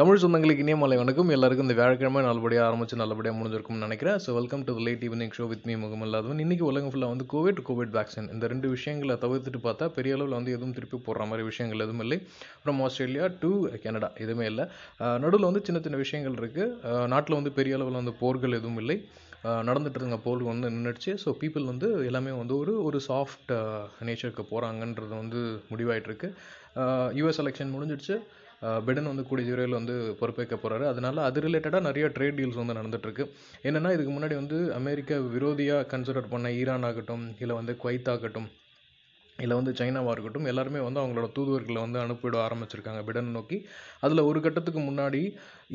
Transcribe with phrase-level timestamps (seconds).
[0.00, 1.30] தமிழ் சொந்தங்களுக்கு இனிய மாலை வணக்கம்.
[1.34, 4.18] எல்லாருக்கும் இந்த வியாழக்கிழமை நல்லபடியாக ஆரம்பிச்சு நல்லபடியாக முடிஞ்சிருக்கும்னு நினைக்கிறேன்.
[4.24, 7.94] So welcome to late evening show with me முகமல்லாதவன் இன்றைக்கி உலகம் ஃபுல்லாக வந்து கோவிட் கோவிட்
[7.96, 12.04] வேக்சின் இந்த ரெண்டு விஷயங்களை தவிர்த்துட்டு பார்த்தா பெரிய அளவில் வந்து எதுவும் திருப்பி போடுற மாதிரி விஷயங்கள் எதுவும்
[12.06, 12.18] இல்லை.
[12.62, 13.52] ஃப்ரம் ஆஸ்திரேலியா டு
[13.84, 14.66] கனடா எதுவுமே இல்லை.
[15.24, 18.98] நடுவில் வந்து சின்ன சின்ன விஷயங்கள் இருக்குது நாட்டில் வந்து பெரிய அளவில் வந்து போர்கள் எதுவும் இல்லை.
[19.68, 23.52] நடந்துட்டு இருந்த போர் வந்து நின்றுடுச்சு ஸோ பீப்புள் வந்து எல்லாமே வந்து ஒரு ஒரு சாஃப்ட்
[24.08, 25.40] நேச்சருக்கு போகிறாங்கன்றது வந்து
[25.70, 26.28] முடிவாயிட்டிருக்கு.
[27.18, 28.16] யூஎஸ் எலெக்ஷன் முடிஞ்சிடுச்சு.
[28.86, 33.24] பிடன் வந்து கூடிய விரைவில் வந்து பொறுப்பேற்க போகிறாரு அதனால் அது ரிலேட்டடாக நிறைய ட்ரேட் டீல்ஸ் வந்து நடந்துட்டுருக்கு.
[33.68, 38.48] என்னென்னா இதுக்கு முன்னாடி வந்து அமெரிக்கா விரோதியாக கன்சிடர் பண்ண ஈரான் ஆகட்டும் இல்லை வந்து குவைத் ஆகட்டும்
[39.44, 43.58] இல்லை வந்து சைனாவாக இருக்கட்டும் எல்லாருமே வந்து அவங்களோட தூதுவர்களை வந்து அனுப்பிவிட ஆரம்பிச்சிருக்காங்க பிடன் நோக்கி.
[44.04, 45.20] அதில் ஒரு கட்டத்துக்கு முன்னாடி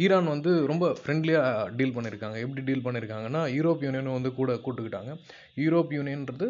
[0.03, 5.13] ஈரான் வந்து ரொம்ப ஃப்ரெண்ட்லியாக டீல் பண்ணியிருக்காங்க எப்படி டீல் பண்ணியிருக்காங்கன்னா யூரோப் யூனியனும் வந்து கூட கூட்டுக்கிட்டாங்க.
[5.63, 6.47] யூரோப் யூனியன்றது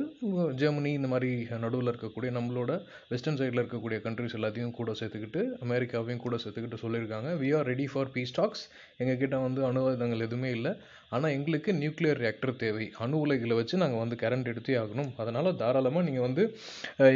[0.61, 1.31] ஜெர்மனி இந்த மாதிரி
[1.65, 2.71] நடுவில் இருக்கக்கூடிய நம்மளோட
[3.13, 7.31] வெஸ்டர்ன் சைடில் இருக்கக்கூடிய கண்ட்ரிஸ் எல்லாத்தையும் கூட சேர்த்துக்கிட்டு அமெரிக்காவையும் கூட சேர்த்துக்கிட்டு சொல்லியிருக்காங்க.
[7.43, 8.65] We are ready for peace talks
[9.03, 10.73] எங்ககிட்ட வந்து அனுவாதங்கள் எதுவுமே இல்லை.
[11.15, 12.85] ஆனால் எங்களுக்கு நியூக்ளியர் ரியாக்டர் தேவை.
[13.03, 15.11] அணு உலைகளை வச்சு நாங்கள் வந்து கரண்ட் எடுத்தே ஆகணும்.
[15.23, 16.43] அதனால் தாராளமாக நீங்கள் வந்து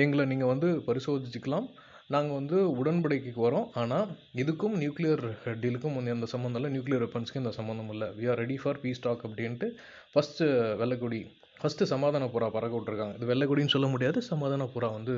[0.05, 1.67] எங்களை நீங்கள் வந்து பரிசோதிச்சுக்கலாம்.
[2.13, 3.67] நாங்கள் வந்து உடன்படிக்கைக்கு வரோம்.
[3.81, 4.09] ஆனால்
[4.41, 5.23] இதுக்கும் நியூக்ளியர்
[5.61, 6.71] டீலுக்கும் வந்து எந்த சம்மந்தம் இல்லை.
[6.75, 8.07] நியூக்ளியர் வெப்பன்ஸ்க்கு எந்த சம்மந்தம் இல்லை.
[8.17, 9.69] We are ready for peace talk அப்படின்ட்டு
[10.13, 10.47] ஃபஸ்ட்டு
[10.81, 11.21] வெள்ளக்குடி
[11.61, 14.19] ஃபஸ்ட்டு சமாதான புறா பறக்க விட்ருக்காங்க இது வெள்ளக்குடின்னு சொல்ல முடியாது.
[14.31, 15.15] சமாதான புறா வந்து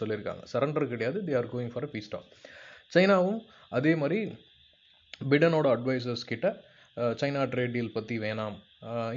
[0.00, 0.42] சொல்லியிருக்காங்க.
[0.52, 1.18] சரண்டர் கிடையாது.
[1.28, 2.28] They are going for peace talk
[2.94, 3.40] சைனாவும்
[3.78, 4.18] அதே மாதிரி
[5.30, 6.46] பிடனோட அட்வைசர்ஸ் கிட்ட
[7.20, 8.56] சைனா ட்ரேட் டீல் பற்றி வேணாம்.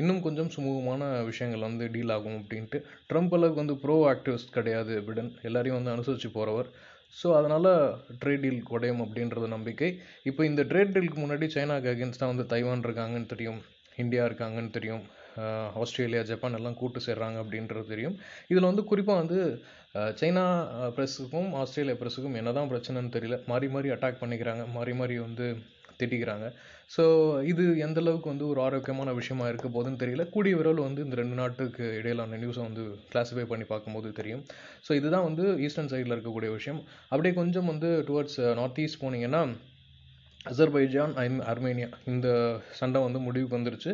[0.01, 2.77] இன்னும் கொஞ்சம் சுமூகமான விஷயங்கள் வந்து டீல் ஆகும் அப்படின்ட்டு.
[3.09, 6.69] ட்ரம்ப் அளவுக்கு வந்து ப்ரோ ஆக்டிவிஸ்ட் கிடையாது பிடன் எல்லாரையும் வந்து அனுசரித்து போகிறவர்
[7.19, 7.69] ஸோ அதனால்
[8.21, 9.89] ட்ரேட் டீல் குடையும் அப்படின்றது நம்பிக்கை.
[10.29, 13.59] இப்போ இந்த ட்ரேட் டீலுக்கு முன்னாடி சைனாக்கு அகேன்ஸ்டாக வந்து தைவான் இருக்காங்கன்னு தெரியும்.
[14.03, 15.03] இந்தியா இருக்காங்கன்னு தெரியும்.
[15.81, 18.15] ஆஸ்திரேலியா ஜப்பான் எல்லாம் கூட்டு சேர்றாங்க அப்படின்றது தெரியும்.
[18.51, 19.39] இதில் வந்து குறிப்பாக வந்து
[20.19, 20.43] சைனா
[20.95, 23.37] ப்ரெஸ்ஸுக்கும் ஆஸ்திரேலியா ப்ரெஸ்ஸுக்கும் என்ன தான் பிரச்சனைன்னு தெரியல.
[23.51, 24.63] மாறி மாறி அட்டாக் பண்ணிக்கிறாங்க.
[24.77, 25.47] மாறி மாறி வந்து
[25.99, 26.47] திட்டிக்கிறாங்க.
[26.95, 27.03] ஸோ
[27.51, 30.25] இது எந்த அளவுக்கு வந்து ஒரு ஆரோக்கியமான விஷயமா இருக்க போதுன்னு தெரியல.
[30.35, 34.43] கூடிய விரைவில் வந்து இந்த ரெண்டு நாட்டுக்கு இடையிலான நியூஸை வந்து கிளாஸிஃபை பண்ணி பார்க்கும்போது தெரியும்.
[34.87, 36.81] ஸோ இதுதான் வந்து ஈஸ்டர்ன் சைடில் இருக்கக்கூடிய விஷயம்.
[37.11, 39.43] அப்படியே கொஞ்சம் வந்து டுவர்ட்ஸ் நார்த் ஈஸ்ட் போனீங்கன்னா
[40.51, 42.27] அசர்பைஜான் அண்ட் அர்மேனியா இந்த
[42.81, 43.93] சண்டை வந்து முடிவுக்கு வந்துருச்சு.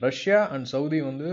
[0.00, 1.30] ரஷ்யா அண்ட் சவுதி வந்து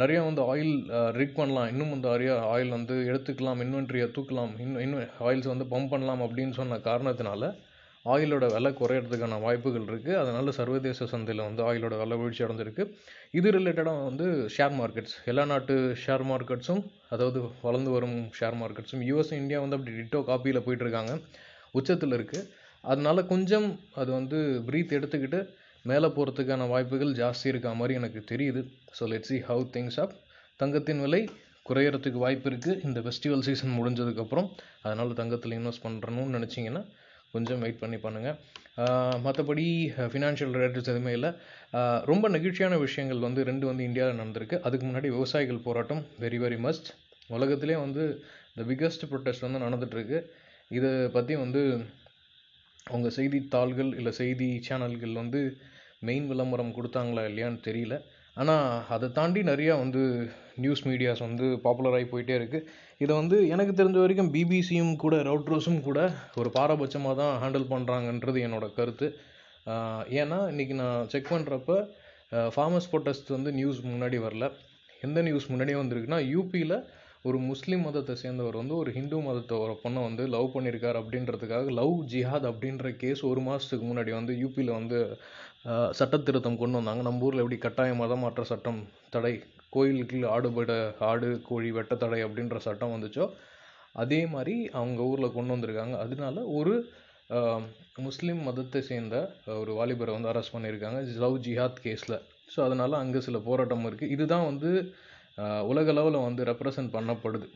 [0.00, 0.74] நிறைய வந்து ஆயில்
[1.18, 1.68] ரிக் பண்ணலாம்.
[1.72, 4.52] இன்னும் வந்து நிறைய ஆயில் வந்து எடுத்துக்கலாம் இன்வென்ட்ரியை தூக்கலாம்.
[4.64, 7.50] இன்னும் இன்னும் ஆயில்ஸ் வந்து பம்ப் பண்ணலாம் அப்படின்னு சொன்ன காரணத்தினால
[8.04, 12.84] ஆயிலோட விலை குறையிறதுக்கான வாய்ப்புகள் இருக்குது அதனால் சர்வதேச சந்தையில் வந்து ஆயிலோட விலை வீழ்ச்சி அடைஞ்சிருக்கு.
[13.38, 15.74] இது ரிலேட்டடாக வந்து ஷேர் மார்க்கெட்ஸ் எல்லா நாட்டு
[16.04, 16.82] ஷேர் மார்க்கெட்ஸும்
[17.14, 21.14] அதாவது வளர்ந்து வரும் ஷேர் மார்க்கெட்ஸும் யூஎஸ் இந்தியா வந்து அப்படி டிட்டோ காப்பியில் போயிட்டுருக்காங்க
[21.78, 22.48] உச்சத்தில் இருக்குது
[22.84, 23.68] அதனால் கொஞ்சம்
[24.00, 24.38] அது வந்து
[24.68, 25.40] ப்ரீத் எடுத்துக்கிட்டு
[25.84, 28.60] மேலே போகிறதுக்கான வாய்ப்புகள் ஜாஸ்தி இருக்கா மாதிரி எனக்கு தெரியுது.
[28.98, 30.14] So let see how things up
[30.60, 31.20] தங்கத்தின் விலை
[31.68, 34.48] குறையிறதுக்கு வாய்ப்பு இருக்குது இந்த ஃபெஸ்டிவல் சீசன் முடிஞ்சதுக்கப்புறம்
[34.84, 36.82] அதனால் தங்கத்தில் இன்வெஸ்ட் பண்ணுறணும்னு நினச்சிங்கன்னா
[37.34, 38.38] கொஞ்சம் வெயிட் பண்ணி பண்ணுங்கள்
[39.24, 39.64] மற்றபடி
[40.12, 41.30] ஃபினான்ஷியல் ரிலேட்டட்ஸ் எதுவுமே இல்லை.
[42.10, 44.58] ரொம்ப நெகிழ்ச்சியான விஷயங்கள் வந்து ரெண்டு வந்து இந்தியாவில் நடந்திருக்கு.
[44.66, 46.88] அதுக்கு முன்னாடி விவசாயிகள் போராட்டம் வெரி வெரி மஸ்ட்
[47.36, 48.04] உலகத்திலே வந்து
[48.56, 50.18] த பிக்கஸ்ட் ப்ரொட்டஸ்ட் வந்து நடந்துகிட்ருக்கு
[50.78, 51.62] இதை பற்றி வந்து
[52.94, 55.40] உங்கள் செய்தித்தாள்கள் இல்லை செய்தி சேனல்கள் வந்து
[56.08, 57.96] மெயின் விளம்பரம் கொடுத்தாங்களா இல்லையான்னு தெரியல.
[58.36, 60.02] ஆனால் அதை தாண்டி நிறையா வந்து
[60.62, 62.66] நியூஸ் மீடியாஸ் வந்து பாப்புலராகி போயிட்டே இருக்குது
[63.02, 66.00] இதை வந்து எனக்கு தெரிஞ்ச வரைக்கும் பிபிசியும் கூட ரவுட்ரோஸும் கூட
[66.40, 69.08] ஒரு பாரபட்சமாக தான் ஹேண்டில் பண்ணுறாங்கன்றது என்னோடய கருத்து.
[70.20, 71.72] ஏன்னா இன்றைக்கி நான் செக் பண்ணுறப்ப
[72.54, 74.46] ஃபார்மர்ஸ் ப்ரொட்டஸ்ட் வந்து நியூஸ் முன்னாடி வரல.
[75.02, 76.76] எந்த நியூஸ் முன்னாடியே வந்திருக்குன்னா யூபியில்
[77.28, 81.94] ஒரு முஸ்லீம் மதத்தை சேர்ந்தவர் வந்து ஒரு ஹிந்து மதத்தை ஒரு பொண்ணை வந்து லவ் பண்ணியிருக்கார் அப்படின்றதுக்காக லவ்
[82.12, 84.98] ஜிஹாத் அப்படின்ற கேஸ் ஒரு மாதத்துக்கு முன்னாடி வந்து யூபியில் வந்து
[85.98, 87.02] சட்ட திருத்தம் கொண்டு வந்தாங்க.
[87.08, 88.80] நம்ம ஊரில் எப்படி கட்டாய மதமாற்ற சட்டம்
[89.14, 89.34] தடை
[89.74, 90.72] கோயிலுக்கு ஆடுபட
[91.10, 93.26] ஆடு கோழி வெட்ட தடை அப்படின்ற சட்டம் வந்துச்சோ
[94.02, 95.94] அதே மாதிரி அவங்க ஊரில் கொண்டு வந்திருக்காங்க.
[96.04, 96.74] அதனால ஒரு
[98.06, 99.16] முஸ்லீம் மதத்தை சேர்ந்த
[99.62, 102.18] ஒரு வாலிபரை வந்து அரெஸ்ட் பண்ணியிருக்காங்க லவ் ஜிஹாத் கேஸில்.
[102.52, 104.70] ஸோ அதனால் அங்கே சில போராட்டம் இருக்குது இதுதான் வந்து
[105.72, 107.46] உலக அளவில் வந்து ரெப்ரசன்ட் பண்ணப்படுது.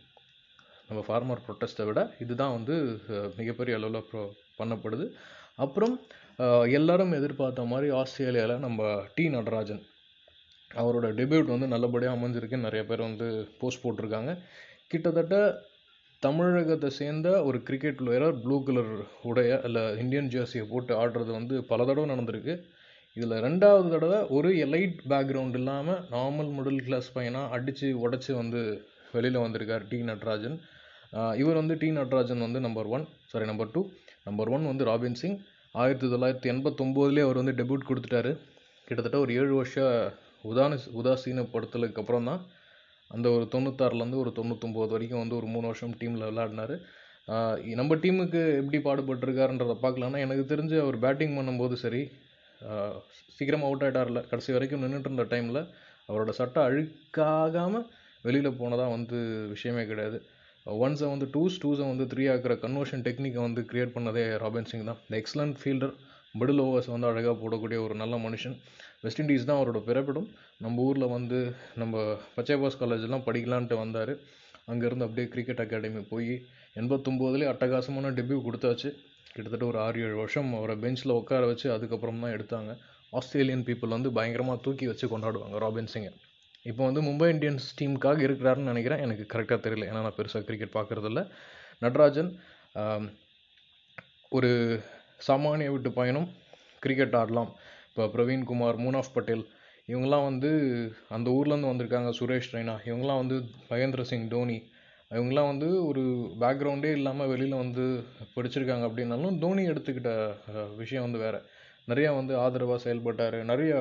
[0.89, 2.75] நம்ம ஃபார்மர் ப்ரொட்டஸ்ட்டை விட இதுதான் வந்து
[3.41, 4.23] மிகப்பெரிய அளவில் ப்ரோ
[4.61, 5.07] பண்ணப்படுது.
[5.65, 5.97] அப்புறம்
[6.79, 9.83] எல்லாரும் எதிர்பார்த்த மாதிரி ஆஸ்திரேலியாவில் நம்ம டி நடராஜன்
[10.81, 13.27] அவரோட டெபியூட் வந்து நல்லபடியாக அமைஞ்சிருக்குன்னு நிறைய பேர் வந்து
[13.61, 14.33] போஸ்ட் போட்டிருக்காங்க.
[14.93, 15.37] கிட்டத்தட்ட
[16.23, 18.93] தமிழகத்தை சேர்ந்த ஒரு கிரிக்கெட் பிளேயராக ப்ளூ கலர்
[19.31, 22.55] உடைய இல்லை இந்தியன் ஜேர்சியை போட்டு ஆடுறது வந்து பல தடவை நடந்திருக்கு.
[23.17, 28.61] இதில் ரெண்டாவது தடவை ஒரு எலைட் பேக்ரவுண்ட் இல்லாமல் நார்மல் மிடில் கிளாஸ் பையனாக அடித்து உடச்சி வந்து
[29.17, 30.57] வெளியில் வந்திருக்கார் டி நட்ராஜன்.
[31.43, 33.83] இவர் வந்து டி நட்ராஜன் வந்து number one sorry number two
[34.29, 35.39] number one வந்து ராபின் சிங்.
[35.81, 38.33] ஆயிரத்தி தொள்ளாயிரத்தி எண்பத்தொம்போதுலேயே அவர் வந்து டெபியூட் கொடுத்துட்டாரு.
[38.89, 39.95] கிட்டத்தட்ட ஒரு ஏழு வருஷம்
[40.51, 42.43] உதான உதாசீனப்படுத்தலுக்கு அப்புறம் தான்
[43.11, 46.75] அந்த ஒரு தொண்ணூத்தாறுலேருந்து ஒரு தொண்ணூத்தொம்போது வரைக்கும் வந்து ஒரு மூணு வருஷம் டீமில் விளையாடினார்.
[47.81, 52.03] நம்ம டீமுக்கு எப்படி பாடுபட்டிருக்காருன்றதை பார்க்கலான்னா எனக்கு தெரிஞ்சு அவர் பேட்டிங் பண்ணும்போது சரி
[53.37, 55.63] சீக்கிரமாக அவுட் ஆகிட்டார்ல கடைசி வரைக்கும் நின்றுட்டு இருந்த டைமில்
[56.09, 57.87] அவரோட சட்டை அழுக்காகாமல்
[58.27, 59.19] வெளியில் போனதாக வந்து
[59.55, 60.19] விஷயமே கிடையாது.
[60.85, 65.01] ஒன்ஸை வந்து டூஸ் டூஸை வந்து த்ரீ ஆக்கிற கன்வர்ஷன் டெக்னிக்கை வந்து கிரியேட் பண்ணதே ராபின் சிங் தான்.
[65.07, 65.95] இந்த எக்ஸலண்ட் ஃபீல்டர்
[66.41, 68.57] மிடில் ஓவர்ஸ் வந்து அழகாக போடக்கூடிய ஒரு நல்ல மனுஷன்.
[69.05, 70.29] வெஸ்ட் இண்டீஸ் தான் அவரோட பிறப்பிடம்.
[70.65, 71.39] நம்ம ஊரில் வந்து
[71.83, 72.05] நம்ம
[72.37, 74.13] பச்சைபாஸ் காலேஜெலாம் படிக்கலான்ட்டு வந்தார்.
[74.73, 76.33] அங்கேருந்து அப்படியே கிரிக்கெட் அகாடமி போய்
[76.81, 78.89] எண்பத்தொம்போதுலேயே அட்டகாசமான டெபியூ கொடுத்தாச்சு.
[79.35, 82.73] கிட்டத்தட்ட ஒரு ஆறு ஏழு வருஷம் அவரை பெஞ்சில் உட்கார வச்சு அதுக்கப்புறம் தான் எடுத்தாங்க.
[83.19, 86.13] ஆஸ்திரேலியன் பீப்புள் வந்து பயங்கரமாக தூக்கி வச்சு கொண்டாடுவாங்க ராபின் சிங்கை
[86.71, 89.03] இப்போ வந்து மும்பை இந்தியன்ஸ் டீமுக்காக இருக்கிறாருன்னு நினைக்கிறேன்.
[89.07, 89.89] எனக்கு கரெக்டாக தெரியல.
[89.91, 91.21] ஏன்னா நான் பெருசாக கிரிக்கெட் பார்க்குறதில்ல.
[91.85, 92.31] நட்ராஜன்
[94.37, 94.51] ஒரு
[95.27, 96.29] சாமானிய விட்டு பயணம்
[96.85, 97.51] கிரிக்கெட் ஆடலாம்.
[97.91, 99.45] இப்போ பிரவீன்குமார் மூனாஃப் பட்டேல்
[99.91, 100.51] இவங்கெல்லாம் வந்து
[101.17, 102.11] அந்த ஊர்லேருந்து வந்திருக்காங்க.
[102.19, 103.37] சுரேஷ் ரெய்னா இவங்கெல்லாம் வந்து
[103.71, 104.59] மகேந்திர சிங் தோனி
[105.11, 106.03] இவங்கெல்லாம் வந்து ஒரு
[106.43, 107.85] பேக்ரவுண்டே இல்லாமல் வெளியில் வந்து
[108.35, 110.13] படிச்சிருக்காங்க அப்படின்னாலும் தோனி எடுத்துக்கிட்ட
[110.81, 111.41] விஷயம் வந்து வேறு.
[111.91, 113.39] நிறையா வந்து ஆதரவாக செயல்பட்டார்.
[113.53, 113.73] நிறைய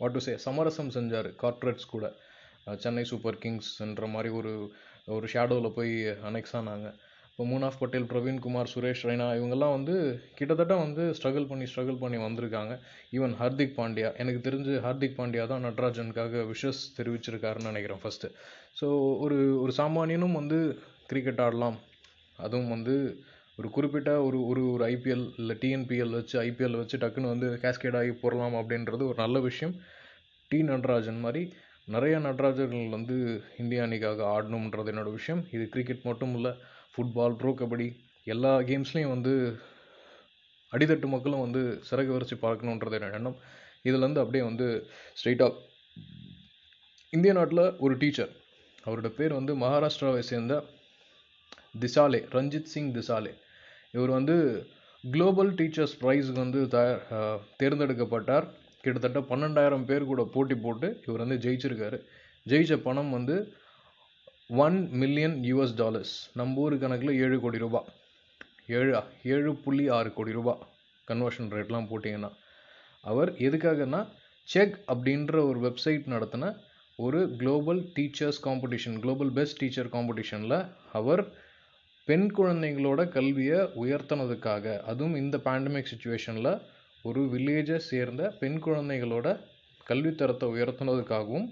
[0.00, 1.28] வாட் டு சே சமரசம் செஞ்சார்.
[1.42, 2.06] கார்ப்பரேட்ஸ் கூட.
[2.84, 4.52] சென்னை சூப்பர் கிங்ஸ்ன்ற மாதிரி ஒரு
[5.16, 5.92] ஒரு ஷேடோவில் போய்
[6.28, 6.88] அனெக்ஸ் ஆனாங்க.
[7.30, 9.94] இப்போ மூனாஃப் பட்டேல் பிரவீன் குமார் சுரேஷ் ரெய்னா இவங்கெல்லாம் வந்து
[10.38, 12.72] கிட்டத்தட்ட வந்து ஸ்ட்ரகிள் பண்ணி ஸ்ட்ரகிள் பண்ணி வந்திருக்காங்க.
[13.16, 18.32] ஈவன் ஹார்திக் பாண்டியா எனக்கு தெரிஞ்சு ஹார்திக் பாண்டியா தான் நட்ராஜனுக்காக விஷஸ் தெரிவிச்சிருக்காருன்னு நினைக்கிறேன் ஃபஸ்ட்டு
[18.80, 18.88] ஸோ
[19.24, 20.58] ஒரு ஒரு சாமானியனும் வந்து
[21.12, 21.78] கிரிக்கெட் ஆடலாம்.
[22.44, 22.96] அதுவும் வந்து
[23.58, 28.12] ஒரு குறிப்பிட்ட ஒரு ஒரு ஒரு ஐபிஎல் இல்லை டிஎன்பிஎல் வச்சு ஐபிஎல் வச்சு டக்குன்னு வந்து கேஸ்கேட் ஆகி
[28.12, 29.74] போடலாம் அப்படின்றது ஒரு நல்ல விஷயம்.
[30.48, 31.42] டி நடராஜன் மாதிரி
[31.84, 33.16] நிறைய நடராஜர்கள் வந்து
[33.58, 35.42] இந்திய அணிக்காக ஆடணுன்றது என்னோட விஷயம்.
[35.52, 36.52] இது கிரிக்கெட் மட்டும் இல்லை
[36.92, 37.88] ஃபுட்பால் ப்ரோ கபடி
[38.34, 39.34] எல்லா கேம்ஸ்லேயும் வந்து
[40.72, 43.38] அடித்தட்டு மக்களும் வந்து சிறகு வரிச்சு பார்க்கணுன்றது என்னோட எண்ணம்.
[43.88, 44.68] இதுலேருந்து அப்படியே வந்து
[45.18, 45.54] ஸ்ட்ரெயிட்டாக
[47.10, 48.32] இந்திய நாட்டில் ஒரு டீச்சர்
[48.86, 50.54] அவரோட பேர் வந்து மகாராஷ்டிராவை சேர்ந்த
[51.80, 53.32] திசாலே ரஞ்சித் சிங் திசாலே.
[53.94, 54.36] இவர் வந்து
[55.04, 56.78] குளோபல் டீச்சர்ஸ் ப்ரைஸுக்கு வந்து த
[57.60, 58.46] தேர்ந்தெடுக்கப்பட்டார்.
[58.82, 61.98] கிட்டத்தட்ட பன்னெண்டாயிரம் பேர் கூட போட்டி போட்டு இவர் வந்து ஜெயிச்சிருக்காரு.
[62.50, 63.36] ஜெயிச்ச பணம் வந்து
[64.64, 67.80] ஒன் மில்லியன் யூஎஸ் டாலர்ஸ் நம்ம ஊர் கணக்கில் ஏழு கோடி ரூபா.
[68.78, 68.92] ஏழு
[69.34, 70.54] ஏழு புள்ளி ஆறு கோடி ரூபா
[71.08, 72.30] கன்வர்ஷன் ரேட்லாம் போட்டிங்கன்னா.
[73.10, 74.00] அவர் எதுக்காகன்னா
[74.48, 76.52] செக் அப்படின்ற ஒரு வெப்சைட் நடத்தின
[76.98, 80.58] ஒரு global teachers competition global best teacher காம்படிஷனில்
[81.00, 81.22] அவர்
[82.08, 86.60] பெண் குழந்தைங்களோட கல்வியை உயர்த்தினதுக்காக அதுவும் இந்த பேண்டமிக் சுச்சுவேஷனில்
[87.02, 89.26] ஒரு வில்லேஜை சேர்ந்த பெண் குழந்தைகளோட
[89.88, 91.48] கல்வித்தரத்தை உயர்த்தினதுக்காகவும்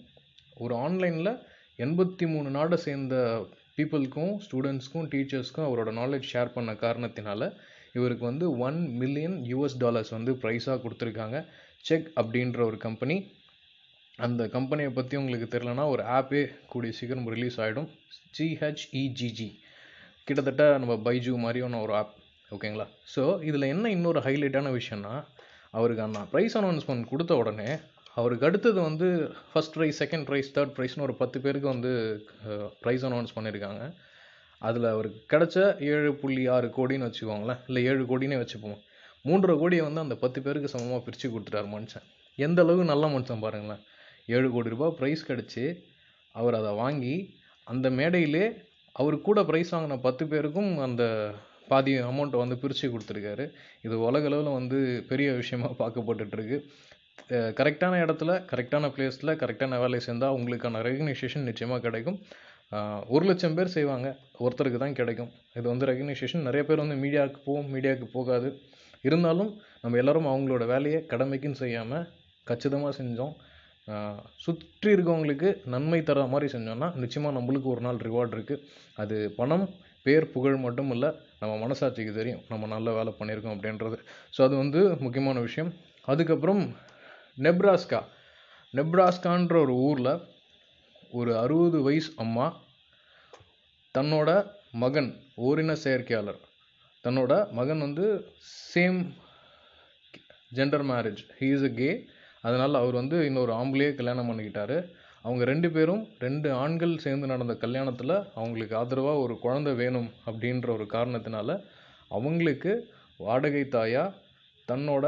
[0.54, 1.30] ஒரு ஆன்லைனில்
[1.78, 3.16] எண்பத்தி மூணு நாடை சேர்ந்த
[3.76, 7.50] பீப்புளுக்கும் ஸ்டூடெண்ட்ஸ்க்கும் டீச்சர்ஸ்க்கும் அவரோட நாலேஜ் ஷேர் பண்ண காரணத்தினால
[7.92, 11.46] இவருக்கு வந்து ஒன் மில்லியன் யூஎஸ் டாலர்ஸ் வந்து ப்ரைஸாக கொடுத்துருக்காங்க.
[11.80, 13.16] செக் அப்படின்ற ஒரு கம்பெனி
[14.16, 17.88] அந்த கம்பெனியை பற்றி உங்களுக்கு தெரிலனா ஒரு ஆப்பே கூடிய சீக்கிரம் ரிலீஸ் ஆகிடும்
[18.38, 19.48] ஜிஹெச்இஜிஜி
[20.28, 22.14] கிட்டத்தட்ட நம்ம பைஜூ மாதிரியான ஒரு ஆப்
[22.52, 25.12] ஓகேங்களா ஸோ இதில் என்ன இன்னொரு ஹைலைட்டான விஷயம்னா
[25.70, 27.68] அவருக்கு அண்ணா ப்ரைஸ் அனௌன்ஸ்மெண்ட் கொடுத்த உடனே
[28.16, 29.08] அவருக்கு அடுத்தது வந்து
[29.50, 31.92] first prize second prize third ப்ரைஸ்னு ஒரு பத்து பேருக்கு வந்து
[32.82, 33.82] ப்ரைஸ் அனௌன்ஸ் பண்ணியிருக்காங்க
[34.62, 35.56] அதில் அவருக்கு கிடச்ச
[35.92, 38.78] ஏழு புள்ளி ஆறு கோடின்னு வச்சுக்கோங்களேன் இல்லை ஏழு கோடினே வச்சுப்போம்.
[39.24, 42.06] மூன்றரை கோடியை வந்து அந்த பத்து பேருக்கு சமமாக பிரித்து கொடுத்துட்டாரு மனுஷன்.
[42.38, 43.82] எந்த அளவுக்கு நல்ல மனுஷன் பாருங்களேன்.
[44.36, 45.64] ஏழு கோடி ரூபாய் ப்ரைஸ் கிடச்சி
[46.34, 47.14] அவர் அதை வாங்கி
[47.66, 48.44] அந்த மேடையிலே
[49.00, 51.04] அவர் கூட ப்ரைஸ் வாங்கின பத்து பேருக்கும் அந்த
[51.70, 53.44] பாதி அமௌண்ட்டை வந்து பிரித்து கொடுத்துருக்காரு.
[53.86, 54.78] இது உலகளவில் வந்து
[55.10, 56.58] பெரிய விஷயமா பார்க்கப்பட்டுட்ருக்கு
[57.58, 62.18] கரெக்டான இடத்துல கரெக்டான பிளேஸில் கரெக்டான வேலையை சேர்ந்தால் உங்களுக்கான ரெகக்னைசேஷன் நிச்சயமாக கிடைக்கும்.
[63.14, 64.08] ஒரு லட்சம் பேர் செய்வாங்க.
[64.44, 65.30] ஒருத்தருக்கு தான் கிடைக்கும்.
[65.58, 68.48] இது வந்து ரெகக்னைசேஷன் நிறைய பேர் வந்து மீடியாவுக்கு போகும் மீடியாவுக்கு போகாது.
[69.08, 69.50] இருந்தாலும்
[69.82, 72.06] நம்ம எல்லோரும் அவங்களோட வேலையை கடமைக்குன்னு செய்யாமல்
[72.50, 73.34] கச்சிதமாக செஞ்சோம்.
[74.44, 78.64] சுற்றி இருக்கவங்களுக்கு நன்மை தர மாதிரி செஞ்சோம்னா நிச்சயமாக நம்மளுக்கு ஒரு நாள் ரிவார்ட் இருக்குது
[79.02, 79.66] அது பணம்
[80.06, 82.42] பேர் புகழ் மட்டும் இல்லை நம்ம மனசாட்சிக்கு தெரியும்.
[82.50, 83.96] நம்ம நல்ல வேலை பண்ணியிருக்கோம் அப்படின்றது.
[84.34, 85.70] ஸோ அது வந்து முக்கியமான விஷயம்.
[86.08, 86.62] அதுக்கப்புறம்
[87.46, 88.00] நெப்ராஸ்கா.
[88.74, 90.12] நெப்ராஸ்கான்ற ஒரு ஊரில்
[91.18, 92.46] ஒரு அறுபது வயசு அம்மா
[93.94, 94.30] தன்னோட
[94.82, 95.10] மகன்
[95.46, 96.40] ஓரின செயற்கையாளர்.
[97.04, 98.06] தன்னோட மகன் வந்து
[98.72, 99.00] same
[100.58, 101.90] gender marriage he is a gay
[102.46, 104.76] அதனால் அவர் வந்து இன்னொரு ஆம்பளையே கல்யாணம் பண்ணிக்கிட்டாரு.
[105.26, 110.86] அவங்க ரெண்டு பேரும் ரெண்டு ஆண்கள் சேர்ந்து நடந்த கல்யாணத்தில் அவங்களுக்கு ஆதரவாக ஒரு குழந்தை வேணும் அப்படின்ற ஒரு
[110.96, 111.58] காரணத்தினால
[112.16, 112.72] அவங்களுக்கு
[113.26, 114.14] வாடகை தாயாக
[114.70, 115.06] தன்னோட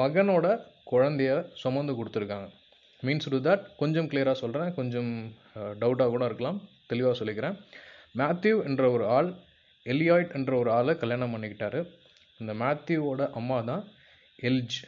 [0.00, 0.46] மகனோட
[0.92, 2.48] குழந்தைய சுமந்து கொடுத்துருக்காங்க.
[3.06, 5.10] மீன்ஸ் டு தட் கொஞ்சம் கிளியராக சொல்கிறேன் கொஞ்சம்
[5.80, 6.58] டவுட்டாக கூட இருக்கலாம்.
[6.90, 7.56] தெளிவாக சொல்லிக்கிறேன்.
[8.20, 9.30] மேத்யூ என்ற ஒரு ஆள்
[9.94, 11.80] எலியாய்ட் என்ற ஒரு ஆளை கல்யாணம் பண்ணிக்கிட்டாரு.
[12.42, 13.84] இந்த மேத்யூவோட அம்மா தான்
[14.50, 14.78] எல்ஜ்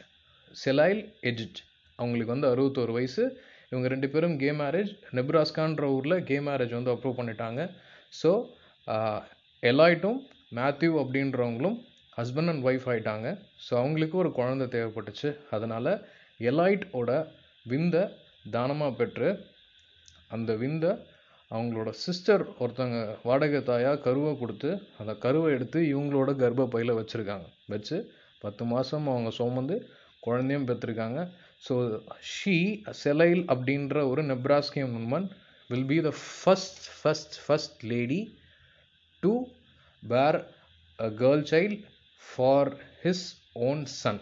[0.63, 1.59] செலைல் எஜிட்.
[1.99, 3.23] அவங்களுக்கு வந்து அறுபத்தோரு வயசு.
[3.71, 7.61] இவங்க ரெண்டு பேரும் கே மேரேஜ் நெப்ராஸ்கான்ற ஊரில் கே மேரேஜ் வந்து அப்ரூவ் பண்ணிட்டாங்க.
[8.19, 8.31] ஸோ
[9.63, 10.19] எலாய்ட்டும்
[10.59, 11.77] மேத்யூ அப்படின்றவங்களும்
[12.19, 13.27] ஹஸ்பண்ட் அண்ட் ஒய்ஃப் ஆயிட்டாங்க.
[13.65, 15.29] ஸோ அவங்களுக்கு ஒரு குழந்தை தேவைப்பட்டுச்சு.
[15.55, 15.91] அதனால்
[16.49, 17.11] எலாய்ட்டோட
[17.65, 18.03] விந்தை
[18.55, 19.29] தானமாக பெற்று
[20.35, 20.91] அந்த விந்தை
[21.51, 24.69] அவங்களோட சிஸ்டர் ஒருத்தவங்க வாடகை தாயாக கருவை கொடுத்து
[25.01, 27.47] அந்த கருவை எடுத்து இவங்களோட கர்ப்பப்பையில் வச்சுருக்காங்க.
[27.73, 27.97] வச்சு
[28.43, 29.77] பத்து மாதம் அவங்க சுமந்து
[30.23, 31.19] குழந்தையும் பெற்றிருக்காங்க.
[31.65, 31.73] ஸோ
[32.33, 32.57] ஷீ
[33.03, 35.27] செலைல் அப்படின்ற ஒரு நெப்ராஸ்கியம் woman
[35.69, 38.19] will be the first first first lady
[39.23, 39.33] to
[40.03, 40.39] bear
[40.99, 41.77] a girl child
[42.23, 42.71] for
[43.03, 43.25] his
[43.67, 44.21] own son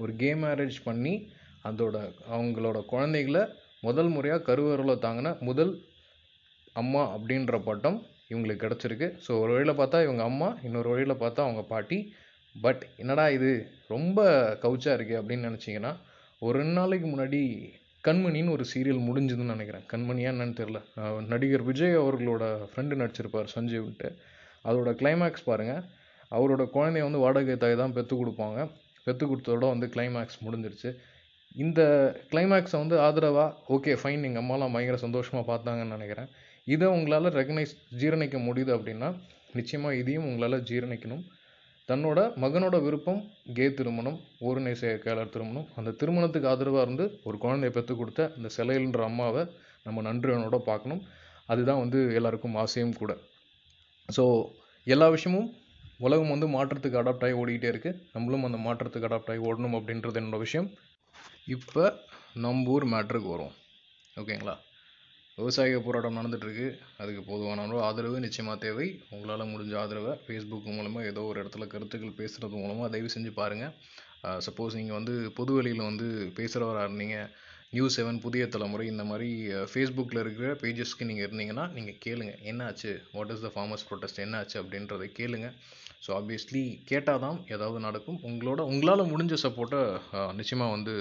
[0.00, 1.14] ஒரு கே மேரேஜ் பண்ணி
[1.64, 1.96] அதோட
[2.34, 3.42] அவங்களோட குழந்தைகளை
[3.82, 5.72] முதல் முறையாக கருவறையில் தாங்கின முதல்
[6.76, 7.98] அம்மா அப்படின்ற பட்டம்
[8.30, 9.08] இவங்களுக்கு கிடச்சிருக்கு.
[9.24, 11.98] ஸோ ஒரு வழியில் பார்த்தா இவங்க அம்மா இன்னொரு வழியில் பார்த்தா அவங்க பாட்டி.
[12.54, 13.50] பட் என்னடா இது?
[13.94, 14.20] ரொம்ப
[14.62, 15.92] கவுச்சா இருக்கே அப்படின்னு நினச்சிங்கன்னா
[16.42, 17.40] ஒரு ரெண்டு நாளைக்கு முன்னாடி
[18.06, 19.84] கண்மணின்னு ஒரு சீரியல் முடிஞ்சதுன்னு நினைக்கிறேன்.
[19.92, 20.80] கண்மணியா என்னன்னு தெரில
[21.32, 24.10] நடிகர் விஜய் அவர்களோட ஃப்ரெண்டு நடிச்சிருப்பார் சஞ்சீவ்ட்டு
[24.68, 25.82] அதோட கிளைமேக்ஸ் பாருங்கள்
[26.36, 28.60] அவரோட குழந்தைய வந்து வாடகை தாய் தான் பெற்று கொடுப்பாங்க.
[29.06, 30.90] பெற்று கொடுத்ததோட வந்து கிளைமேக்ஸ் முடிஞ்சிருச்சு.
[31.64, 31.80] இந்த
[32.30, 36.28] கிளைமேக்ஸை வந்து ஆதரவாக ஓகே ஃபைன் எங்கள் அம்மாலாம் பயங்கர சந்தோஷமாக பார்த்தாங்கன்னு நினைக்கிறேன்.
[36.74, 39.08] இதை உங்களால் ரெகனைஸ் ஜீரணிக்க முடியுது அப்படின்னா
[39.58, 41.24] நிச்சயமாக இதையும் உங்களால் ஜீரணிக்கணும்.
[41.88, 43.18] தன்னோட மகனோட விருப்பம்
[43.56, 45.66] கே திருமணம் ஒரு நேசையக்காளர் திருமணம்.
[45.78, 49.42] அந்த திருமணத்துக்கு ஆதரவாக இருந்து ஒரு குழந்தைய பெற்றுக் கொடுத்த அந்த சிலையில்ன்ற அம்மாவை
[49.86, 51.02] நம்ம நன்றியோட பார்க்கணும்.
[51.52, 53.12] அதுதான் வந்து எல்லாருக்கும் ஆசையும் கூட.
[54.08, 54.24] ஸோ
[54.86, 55.50] எல்லா விஷயமும்
[56.06, 60.44] உலகம் வந்து மாற்றத்துக்கு அடாப்ட் ஆகி ஓடிக்கிட்டே இருக்குது நம்மளும் அந்த மாற்றத்துக்கு அடாப்ட் ஆகி ஓடணும் அப்படின்றது என்னோடய
[60.46, 60.68] விஷயம்.
[61.56, 61.84] இப்போ
[62.44, 63.54] நம்ம ஊர் மேட்ருக்கு வரும்.
[64.20, 64.56] ஓகேங்களா
[65.38, 66.66] விவசாய போராட்டம் நடந்துகிட்ருக்கு
[67.02, 68.86] அதுக்கு போதுமான ஆதரவு நிச்சயமாக தேவை.
[69.14, 73.72] உங்களால் முடிஞ்ச ஆதரவை ஃபேஸ்புக் மூலமாக ஏதோ ஒரு இடத்துல கருத்துக்கள் பேசுகிறது மூலமாக தயவு செஞ்சு பாருங்கள்
[74.46, 77.16] சப்போஸ் நீங்கள் வந்து பொது வெளியில் வந்து பேசுகிறவராக இருந்தீங்க.
[77.76, 79.30] நியூஸ் செவன் புதிய தலைமுறை இந்த மாதிரி
[79.70, 82.32] ஃபேஸ்புக்கில் இருக்கிற பேஜஸ்க்கு நீங்கள் இருந்தீங்கன்னா நீங்கள் கேளுங்க.
[82.50, 82.92] என்னாச்சு?
[83.16, 85.48] What is the farmers protest என்னாச்சு அப்படின்றத கேளுங்க.
[86.04, 86.62] ஸோ ஆப்வியஸ்லி
[86.92, 88.18] கேட்டால் தான் ஏதாவது நடக்கும்.
[88.30, 89.82] உங்களோட உங்களால் முடிஞ்ச சப்போர்ட்டை
[90.40, 90.94] நிச்சயமாக வந்து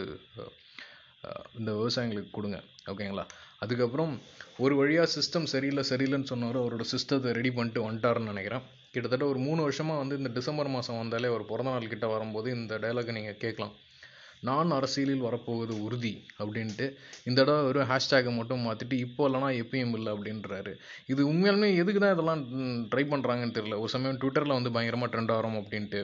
[1.60, 2.58] இந்த விவசாயிங்களுக்கு கொடுங்க
[2.92, 3.26] ஓகேங்களா
[3.64, 4.14] அதுக்கப்புறம்
[4.64, 8.64] ஒரு வழியாக சிஸ்டம் சரியில்லை சரியில்லைன்னு சொன்னவர் அவரோட சிஸ்டத்தை ரெடி பண்ணிட்டு வந்துட்டாருன்னு நினைக்கிறேன்.
[8.94, 13.14] கிட்டத்தட்ட ஒரு மூணு வருஷமாக வந்து இந்த டிசம்பர் மாதம் வந்தாலே ஒரு பிறந்தநாள் கிட்ட வரும்போது இந்த டைலாகை
[13.18, 13.74] நீங்கள் கேட்கலாம்.
[14.48, 16.86] நான் அரசியலில் வரப்போவது உறுதி அப்படின்ட்டு
[17.30, 20.74] இந்த தடவை வெறும் ஹேஷ்டேக்கை மட்டும் மாற்றிட்டு இப்போ இல்லைனா எப்பயும் இல்லை அப்படின்றாரு.
[21.14, 22.42] இது உண்மையாலுமே எதுக்கு தான் இதெல்லாம்
[22.92, 23.78] ட்ரை பண்ணுறாங்கன்னு தெரியல.
[23.84, 26.02] ஒரு சமயம் ட்விட்டரில் வந்து பயங்கரமாக ட்ரெண்ட் ஆகிறோம் அப்படின்ட்டு.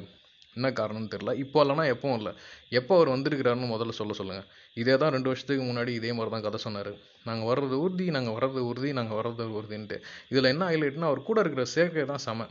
[0.58, 2.32] என்ன காரணம்னு தெரில இப்போ இல்லைனா எப்பவும் இல்லை.
[2.80, 4.48] எப்போ அவர் வந்திருக்கிறாருன்னு முதல்ல சொல்ல சொல்லுங்கள்
[4.82, 6.92] இதே தான் ரெண்டு வருஷத்துக்கு முன்னாடி இதே மாதிரி தான் கதை சொன்னார்.
[7.30, 9.98] நாங்கள் வர்றது உறுதி நாங்கள் வர்றது உறுதி நாங்கள் வர்றது உறுதின்ட்டு.
[10.32, 12.48] இதில் என்ன ஹைலைட்னா அவர் கூட இருக்கிற சேர்க்கை தான் செம.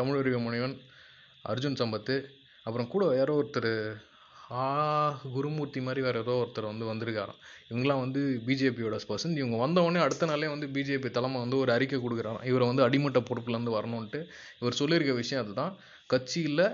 [0.00, 0.76] தமிழறிவு முனிவன்
[1.44, 2.16] அர்ஜுன் சம்பத்து
[2.66, 3.72] அப்புறம் கூட யாரோ ஒருத்தர்
[4.58, 4.66] ஆ
[5.34, 7.40] குருமூர்த்தி மாதிரி வேறு ஏதோ ஒருத்தர் வந்து வந்திருக்காராம்.
[7.70, 12.46] இவங்களாம் வந்து பிஜேபியோட பர்சன் இவங்க வந்தவொடனே அடுத்த நாளே வந்து பிஜேபி தலைமை வந்து ஒரு அறிக்கை கொடுக்குறாராம்.
[12.50, 14.20] இவரை வந்து அடிமட்ட பொறுப்புலேருந்து வரணுன்ட்டு
[14.60, 15.74] இவர் சொல்லியிருக்க விஷயம் அதுதான்.
[16.06, 16.64] கட்சியில்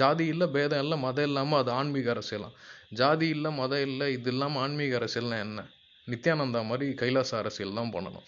[0.00, 2.54] ஜாதி இல்லை பேதம் இல்லை மதம் இல்லாமல் அது ஆன்மீக அரசியலாம்.
[3.00, 5.60] ஜாதி இல்லை மதம் இல்லை இது இல்லாமல் ஆன்மீக அரசியல்னா என்ன?
[6.08, 8.26] நித்யானந்தா மாதிரி கைலாச அரசியல் தான் பண்ணணும்.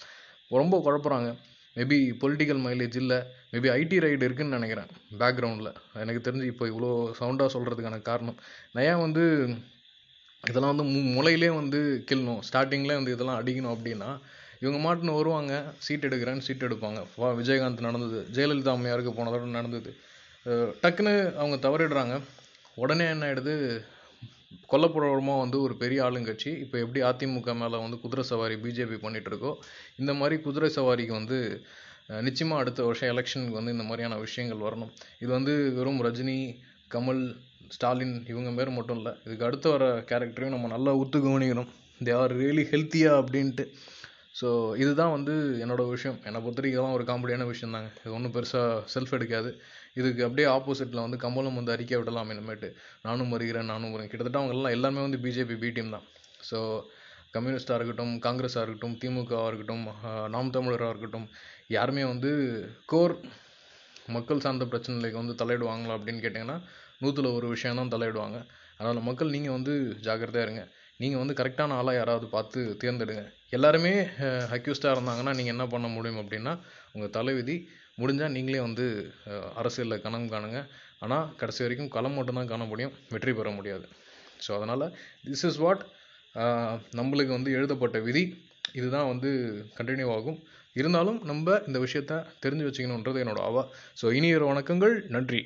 [0.60, 1.30] ரொம்ப குழப்புறாங்க.
[1.76, 3.18] மேபி பொலிட்டிக்கல் மைலேஜ் இல்லை
[3.52, 5.70] மேபி ஐடி ரைடு இருக்குதுன்னு நினைக்கிறேன் பேக்ரவுண்டில்
[6.02, 8.38] எனக்கு தெரிஞ்சு இப்போ இவ்வளோ சவுண்டாக சொல்கிறதுக்கான காரணம்.
[8.72, 9.24] நான் ஏன் வந்து
[10.44, 14.10] இதெல்லாம் வந்து மு முளையிலே வந்து கிள்ளணும் ஸ்டார்டிங்கில் வந்து இதெல்லாம் அடிக்கணும் அப்படின்னா
[14.64, 15.52] இவங்க மாட்டுன்னு வருவாங்க
[15.84, 17.00] சீட் எடுக்கிறேன்னு சீட் எடுப்பாங்க.
[17.20, 19.92] வா விஜயகாந்த் நடந்தது ஜெயலலிதா அம்மையாருக்கு போன தடவை நடந்தது.
[20.82, 22.14] டக்குன்னு அவங்க தவறிடுறாங்க.
[22.82, 23.54] உடனே என்ன ஆகிடுது
[24.72, 29.52] கொல்லப்புறமா வந்து ஒரு பெரிய ஆளுங்கட்சி இப்போ எப்படி அதிமுக மேலே வந்து குதிரை சவாரி பிஜேபி பண்ணிகிட்ருக்கோ
[30.00, 31.38] இந்த மாதிரி குதிரை சவாரிக்கு வந்து
[32.26, 34.92] நிச்சயமாக அடுத்த வருஷம் எலெக்ஷனுக்கு வந்து இந்த மாதிரியான விஷயங்கள் வரணும்.
[35.22, 36.38] இது வந்து வெறும் ரஜினி
[36.94, 37.22] கமல்
[37.74, 41.70] ஸ்டாலின் இவங்க பேர் மட்டும் இல்லை இதுக்கு அடுத்து வர கேரக்டரையும் நம்ம நல்லா ஒத்து கவனிக்கணும்.
[42.06, 43.66] தே ஆர் ரியலி ஹெல்த்தியா அப்படின்ட்டு.
[44.40, 44.48] ஸோ
[44.82, 45.34] இதுதான் வந்து
[45.64, 46.18] என்னோடய விஷயம்.
[46.28, 49.50] என்னை பொறுத்த வரைக்கும் இதெல்லாம் ஒரு காமெடியான விஷயம் தாங்க இது ஒன்றும் பெருசாக செல்ஃப் எடுக்காது.
[50.00, 52.68] இதுக்கு அப்படியே ஆப்போசிட்டில் வந்து கம்பளம் வந்து அறிக்கை விடலாம் இனிமேட்டு
[53.06, 54.10] நானும் வருகிறேன் நானும் வருகிறேன்.
[54.12, 56.06] கிட்டத்தட்ட அவங்கெல்லாம் எல்லாமே வந்து பிஜேபி பி டீம் தான்.
[56.48, 56.58] ஸோ
[57.36, 59.84] கம்யூனிஸ்டாக இருக்கட்டும் காங்கிரஸாக இருக்கட்டும் திமுகவாக இருக்கட்டும்
[60.34, 61.26] நாம் தமிழராக இருக்கட்டும்
[61.76, 62.30] யாருமே வந்து
[62.92, 63.14] கோர்
[64.14, 66.58] மக்கள் சார்ந்த பிரச்சனைகளுக்கு வந்து தலையிடுவாங்களா அப்படின்னு கேட்டிங்கன்னா
[67.02, 68.38] நூற்றில் ஒரு விஷயம் தான் தலையிடுவாங்க.
[68.78, 69.72] அதனால் மக்கள் நீங்கள் வந்து
[70.06, 70.62] ஜாக்கிரதையாக இருங்க.
[71.02, 73.22] நீங்கள் வந்து கரெக்டான ஆளாக யாராவது பார்த்து தேர்ந்தெடுங்க.
[73.56, 73.92] எல்லாருமே
[74.56, 76.52] அக்யூஸ்டாக இருந்தாங்கன்னா நீங்கள் என்ன பண்ண முடியும் அப்படின்னா
[76.94, 77.56] உங்கள் தலைவிதி
[78.02, 78.84] முடிஞ்சால் நீங்களே வந்து
[79.60, 80.60] அரசியலில் கணம் காணுங்க.
[81.04, 83.86] ஆனால் கடைசி வரைக்கும் களம் மட்டும்தான் காண முடியும் வெற்றி பெற முடியாது.
[84.44, 84.84] ஸோ அதனால்
[85.28, 85.82] திஸ் இஸ் வாட்
[86.98, 88.24] நம்மளுக்கு வந்து எழுதப்பட்ட விதி.
[88.78, 89.30] இதுதான் வந்து
[89.78, 90.38] கண்டினியூ ஆகும்.
[90.80, 93.62] இருந்தாலும் நம்ம இந்த விஷயத்த தெரிஞ்சு வச்சுக்கணுன்றது என்னோட ஆவா.
[94.00, 94.94] ஸோ இனியொரு வணக்கங்கள்.
[95.16, 95.40] நன்றி.